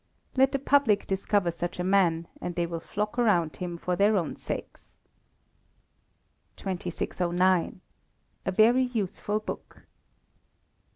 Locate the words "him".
3.57-3.77